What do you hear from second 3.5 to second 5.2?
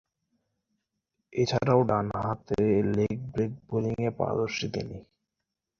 বোলিংয়ে পারদর্শী তিনি।